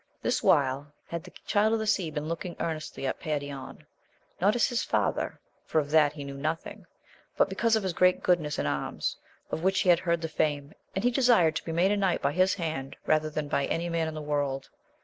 [0.23, 3.85] This while had the Child of the Sea been looking earnestly at Perion,
[4.39, 6.87] not as his father, for of that he knew nothing,
[7.37, 9.17] but because of his great goodness in arms,
[9.51, 12.19] of which he had heard the fame; and he desired to be made a knight
[12.19, 14.71] by his hand, rather than by any man in the world.